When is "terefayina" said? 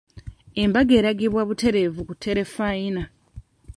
2.23-3.03